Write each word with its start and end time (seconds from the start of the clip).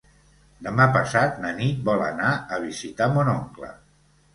Demà 0.67 0.87
passat 0.95 1.37
na 1.45 1.53
Nit 1.61 1.85
vol 1.93 2.03
anar 2.09 2.35
a 2.59 2.63
visitar 2.67 3.15
mon 3.17 3.35
oncle. 3.41 3.77